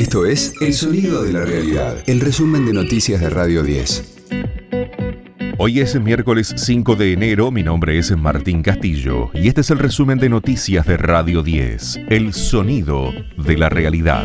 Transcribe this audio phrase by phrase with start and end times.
[0.00, 4.22] Esto es El Sonido de la Realidad, el resumen de noticias de Radio 10.
[5.58, 9.78] Hoy es miércoles 5 de enero, mi nombre es Martín Castillo y este es el
[9.78, 14.24] resumen de noticias de Radio 10, El Sonido de la Realidad.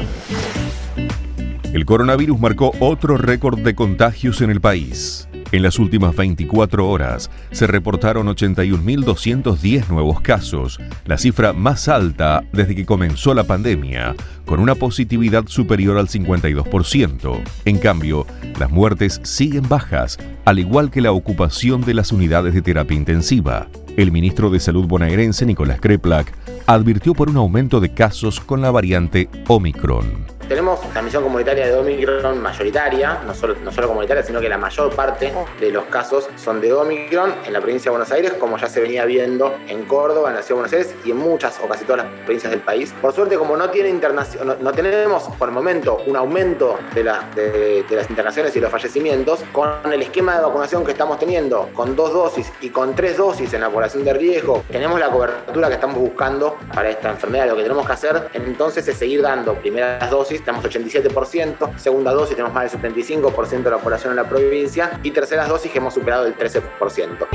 [1.74, 5.28] El coronavirus marcó otro récord de contagios en el país.
[5.56, 12.76] En las últimas 24 horas se reportaron 81.210 nuevos casos, la cifra más alta desde
[12.76, 17.42] que comenzó la pandemia, con una positividad superior al 52%.
[17.64, 18.28] En cambio,
[18.60, 23.70] las muertes siguen bajas, al igual que la ocupación de las unidades de terapia intensiva.
[23.96, 26.34] El ministro de Salud bonaerense, Nicolás Kreplak,
[26.66, 30.35] advirtió por un aumento de casos con la variante Omicron.
[30.48, 34.96] Tenemos transmisión comunitaria de Omicron mayoritaria, no solo, no solo comunitaria, sino que la mayor
[34.96, 38.68] parte de los casos son de Omicron en la provincia de Buenos Aires, como ya
[38.68, 41.68] se venía viendo en Córdoba, en la ciudad de Buenos Aires y en muchas o
[41.68, 42.94] casi todas las provincias del país.
[43.02, 47.96] Por suerte, como no, tiene internación, no, tenemos por el momento un aumento de, de,
[47.96, 52.14] las internaciones y los fallecimientos, con el esquema de vacunación que estamos teniendo, con dos
[52.14, 55.98] dosis y con tres dosis en la población de riesgo, tenemos la cobertura que estamos
[55.98, 57.48] buscando para esta enfermedad.
[57.48, 62.36] Lo que tenemos que hacer entonces es seguir dando primeras dosis tenemos 87%, segunda dosis
[62.36, 66.26] tenemos más del 75% de la población en la provincia y terceras dosis hemos superado
[66.26, 67.28] el 13%.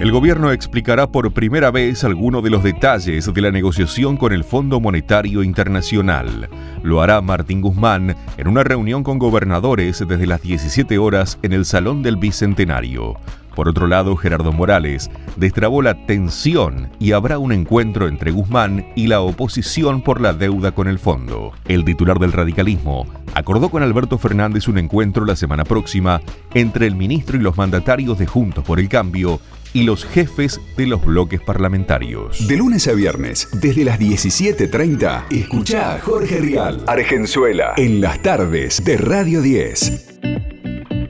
[0.00, 4.44] El gobierno explicará por primera vez algunos de los detalles de la negociación con el
[4.44, 6.48] Fondo Monetario Internacional.
[6.82, 11.66] Lo hará Martín Guzmán en una reunión con gobernadores desde las 17 horas en el
[11.66, 13.18] Salón del Bicentenario.
[13.54, 19.06] Por otro lado, Gerardo Morales destrabó la tensión y habrá un encuentro entre Guzmán y
[19.06, 21.52] la oposición por la deuda con el fondo.
[21.66, 26.20] El titular del radicalismo acordó con Alberto Fernández un encuentro la semana próxima
[26.54, 29.40] entre el ministro y los mandatarios de Juntos por el Cambio
[29.72, 32.46] y los jefes de los bloques parlamentarios.
[32.46, 38.82] De lunes a viernes, desde las 17.30, escucha a Jorge Rial, Argenzuela, en las tardes
[38.84, 40.09] de Radio 10.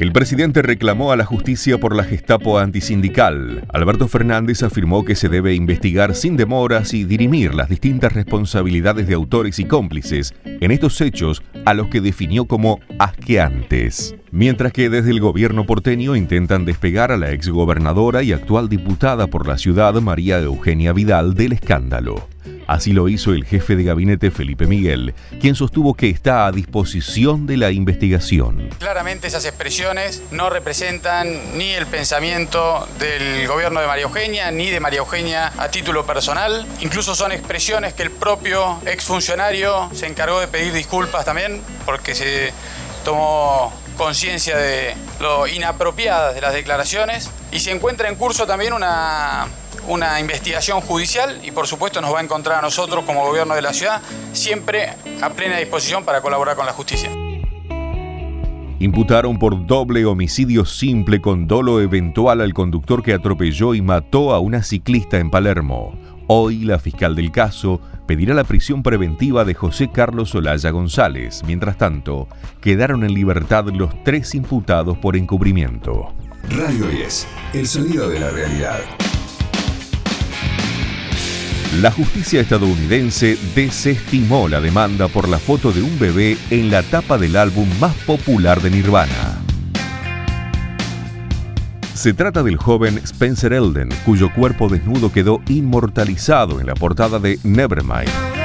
[0.00, 3.66] El presidente reclamó a la justicia por la Gestapo antisindical.
[3.68, 9.12] Alberto Fernández afirmó que se debe investigar sin demoras y dirimir las distintas responsabilidades de
[9.12, 14.16] autores y cómplices en estos hechos a los que definió como asqueantes.
[14.30, 19.46] Mientras que desde el gobierno porteño intentan despegar a la exgobernadora y actual diputada por
[19.46, 22.26] la ciudad María Eugenia Vidal del escándalo.
[22.70, 27.44] Así lo hizo el jefe de gabinete Felipe Miguel, quien sostuvo que está a disposición
[27.48, 28.70] de la investigación.
[28.78, 34.78] Claramente esas expresiones no representan ni el pensamiento del gobierno de María Eugenia, ni de
[34.78, 36.64] María Eugenia a título personal.
[36.80, 42.52] Incluso son expresiones que el propio exfuncionario se encargó de pedir disculpas también, porque se
[43.04, 49.48] tomó conciencia de lo inapropiadas de las declaraciones y se encuentra en curso también una
[49.88, 53.62] una investigación judicial y por supuesto nos va a encontrar a nosotros como gobierno de
[53.62, 54.00] la ciudad
[54.32, 57.10] siempre a plena disposición para colaborar con la justicia.
[58.80, 64.38] Imputaron por doble homicidio simple con dolo eventual al conductor que atropelló y mató a
[64.38, 65.94] una ciclista en Palermo.
[66.28, 71.42] Hoy la fiscal del caso pedirá la prisión preventiva de José Carlos Olaya González.
[71.46, 72.26] Mientras tanto,
[72.62, 76.14] quedaron en libertad los tres imputados por encubrimiento.
[76.48, 78.80] Radio 10, el sonido de la realidad.
[81.78, 87.16] La justicia estadounidense desestimó la demanda por la foto de un bebé en la tapa
[87.16, 89.38] del álbum más popular de Nirvana.
[91.94, 97.38] Se trata del joven Spencer Elden, cuyo cuerpo desnudo quedó inmortalizado en la portada de
[97.44, 98.39] Nevermind.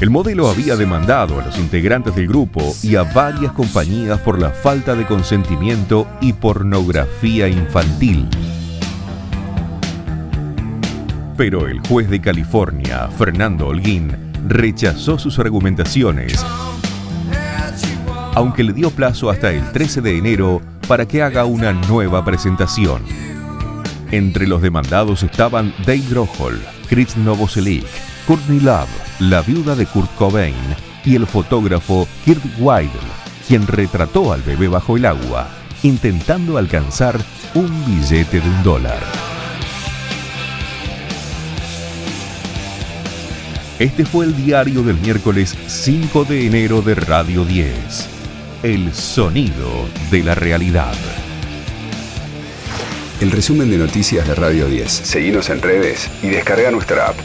[0.00, 4.50] El modelo había demandado a los integrantes del grupo y a varias compañías por la
[4.50, 8.28] falta de consentimiento y pornografía infantil.
[11.36, 14.16] Pero el juez de California, Fernando Holguín,
[14.46, 16.44] rechazó sus argumentaciones,
[18.34, 23.02] aunque le dio plazo hasta el 13 de enero para que haga una nueva presentación.
[24.10, 27.86] Entre los demandados estaban Dave Grohl, Chris Novoselic,
[28.26, 28.88] Courtney Love,
[29.18, 30.54] la viuda de Kurt Cobain
[31.04, 32.90] y el fotógrafo Kurt Weidel,
[33.46, 35.48] quien retrató al bebé bajo el agua,
[35.82, 37.18] intentando alcanzar
[37.54, 38.98] un billete de un dólar.
[43.78, 48.08] Este fue el diario del miércoles 5 de enero de Radio 10.
[48.62, 50.94] El sonido de la realidad.
[53.20, 54.90] El resumen de noticias de Radio 10.
[54.90, 57.16] Seguimos en redes y descarga nuestra app.